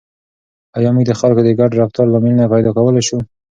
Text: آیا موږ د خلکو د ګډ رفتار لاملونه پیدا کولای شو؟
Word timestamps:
آیا 0.77 0.89
موږ 0.95 1.05
د 1.07 1.11
خلکو 1.19 1.41
د 1.45 1.49
ګډ 1.59 1.71
رفتار 1.81 2.05
لاملونه 2.13 2.51
پیدا 2.53 2.69
کولای 2.77 3.03
شو؟ 3.07 3.17